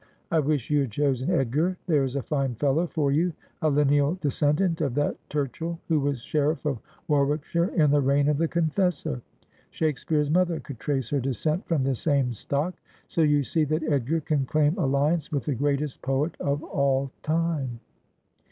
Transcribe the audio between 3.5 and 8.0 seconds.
a lineal descendant of that Turchill who was sherifE of Warwickshire in